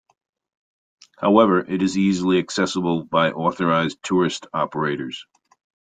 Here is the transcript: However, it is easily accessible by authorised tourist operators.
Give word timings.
However, 1.19 1.59
it 1.59 1.83
is 1.83 1.95
easily 1.95 2.39
accessible 2.39 3.03
by 3.05 3.29
authorised 3.29 4.01
tourist 4.01 4.47
operators. 4.51 5.27